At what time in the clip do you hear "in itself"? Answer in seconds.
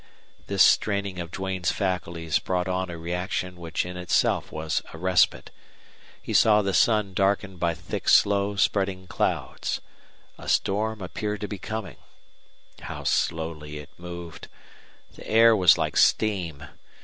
3.85-4.51